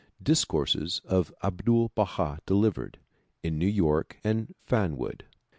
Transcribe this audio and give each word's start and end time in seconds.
Discourses 0.23 0.99
of 1.05 1.31
Abdul 1.43 1.89
Baha 1.93 2.39
delivered 2.47 2.97
in 3.43 3.59
New 3.59 3.67
York 3.67 4.17
and 4.23 4.55
Fanwood. 4.65 5.25